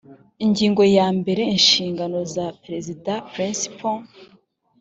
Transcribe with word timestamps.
ingingo 0.45 0.83
ya 0.97 1.07
mbere 1.19 1.41
inshingano 1.55 2.17
zaperezida 2.33 3.13
principal 3.33 3.97